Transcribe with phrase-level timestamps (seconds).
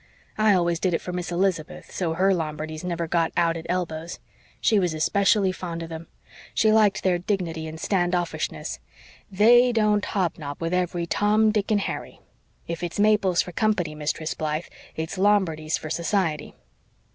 [0.35, 4.17] I always did it for Miss Elizabeth, so her Lombardies never got out at elbows.
[4.59, 6.07] She was especially fond of them.
[6.55, 8.79] She liked their dignity and stand offishness.
[9.31, 12.19] THEY don't hobnob with every Tom, Dick and Harry.
[12.67, 16.55] If it's maples for company, Mistress Blythe, it's Lombardies for society."